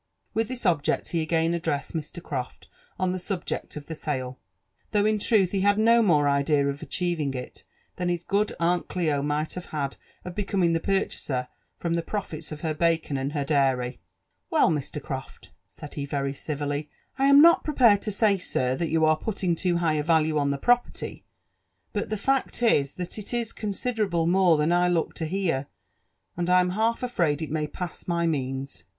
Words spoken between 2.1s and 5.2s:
Croft on the subject of the sale, though in